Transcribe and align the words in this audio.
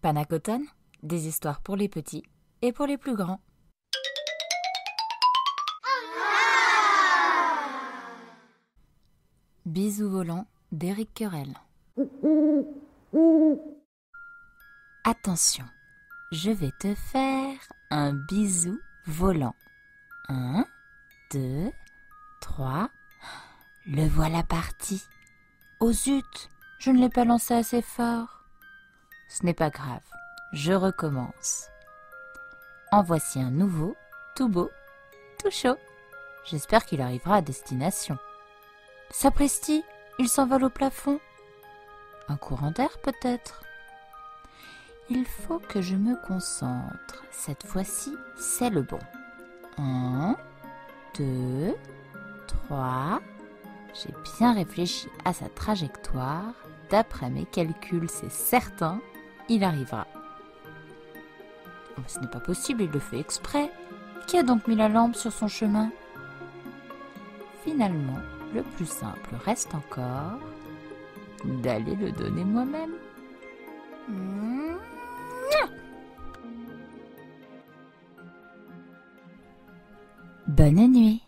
Panacotone, 0.00 0.64
des 1.02 1.26
histoires 1.26 1.60
pour 1.60 1.76
les 1.76 1.88
petits 1.88 2.22
et 2.62 2.72
pour 2.72 2.86
les 2.86 2.98
plus 2.98 3.16
grands. 3.16 3.40
Bisous 9.66 10.08
volants 10.08 10.46
d'Éric 10.72 11.12
Querel. 11.14 11.54
Attention, 15.04 15.64
je 16.32 16.50
vais 16.50 16.72
te 16.78 16.94
faire 16.94 17.58
un 17.90 18.12
bisou 18.12 18.78
volant. 19.06 19.54
Un, 20.28 20.64
deux, 21.32 21.72
trois. 22.40 22.88
Le 23.86 24.06
voilà 24.06 24.42
parti. 24.42 25.02
Oh 25.80 25.92
zut, 25.92 26.50
je 26.78 26.90
ne 26.90 26.98
l'ai 26.98 27.08
pas 27.08 27.24
lancé 27.24 27.54
assez 27.54 27.82
fort. 27.82 28.37
Ce 29.38 29.46
n'est 29.46 29.54
pas 29.54 29.70
grave, 29.70 30.00
je 30.52 30.72
recommence. 30.72 31.68
En 32.90 33.02
voici 33.02 33.40
un 33.40 33.52
nouveau, 33.52 33.96
tout 34.34 34.48
beau, 34.48 34.68
tout 35.38 35.50
chaud. 35.52 35.76
J'espère 36.44 36.84
qu'il 36.84 37.00
arrivera 37.00 37.36
à 37.36 37.40
destination. 37.40 38.18
Sapristi, 39.10 39.84
il 40.18 40.28
s'envole 40.28 40.64
au 40.64 40.70
plafond. 40.70 41.20
Un 42.26 42.36
courant 42.36 42.72
d'air 42.72 42.98
peut-être. 42.98 43.62
Il 45.08 45.24
faut 45.24 45.60
que 45.60 45.82
je 45.82 45.94
me 45.94 46.16
concentre. 46.26 47.22
Cette 47.30 47.64
fois-ci, 47.64 48.16
c'est 48.36 48.70
le 48.70 48.82
bon. 48.82 48.98
Un, 49.78 50.36
deux, 51.16 51.76
trois. 52.48 53.20
J'ai 53.94 54.12
bien 54.36 54.52
réfléchi 54.52 55.08
à 55.24 55.32
sa 55.32 55.48
trajectoire. 55.48 56.54
D'après 56.90 57.30
mes 57.30 57.44
calculs, 57.44 58.10
c'est 58.10 58.32
certain, 58.32 59.00
il 59.48 59.64
arrivera. 59.64 60.06
Ce 62.06 62.18
n'est 62.20 62.28
pas 62.28 62.40
possible, 62.40 62.82
il 62.82 62.90
le 62.90 62.98
fait 62.98 63.18
exprès. 63.18 63.70
Qui 64.26 64.38
a 64.38 64.42
donc 64.42 64.66
mis 64.66 64.76
la 64.76 64.88
lampe 64.88 65.16
sur 65.16 65.32
son 65.32 65.48
chemin? 65.48 65.90
Finalement, 67.64 68.18
le 68.54 68.62
plus 68.62 68.88
simple 68.88 69.34
reste 69.44 69.74
encore 69.74 70.38
d'aller 71.44 71.96
le 71.96 72.12
donner 72.12 72.44
moi-même. 72.44 72.92
Bonne 80.46 80.88
nuit. 80.88 81.27